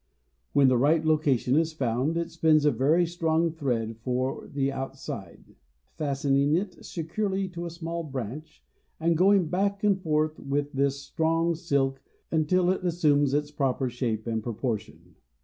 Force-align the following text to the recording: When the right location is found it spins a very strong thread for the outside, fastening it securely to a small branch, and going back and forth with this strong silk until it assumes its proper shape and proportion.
When 0.53 0.67
the 0.67 0.79
right 0.79 1.05
location 1.05 1.55
is 1.55 1.73
found 1.73 2.17
it 2.17 2.31
spins 2.31 2.65
a 2.65 2.71
very 2.71 3.05
strong 3.05 3.51
thread 3.51 3.97
for 3.99 4.47
the 4.51 4.71
outside, 4.71 5.53
fastening 5.95 6.55
it 6.55 6.83
securely 6.83 7.47
to 7.49 7.67
a 7.67 7.69
small 7.69 8.01
branch, 8.03 8.63
and 8.99 9.15
going 9.15 9.47
back 9.49 9.83
and 9.83 10.01
forth 10.01 10.39
with 10.39 10.71
this 10.71 10.99
strong 10.99 11.53
silk 11.53 12.01
until 12.31 12.71
it 12.71 12.83
assumes 12.83 13.35
its 13.35 13.51
proper 13.51 13.91
shape 13.91 14.25
and 14.25 14.41
proportion. 14.41 15.17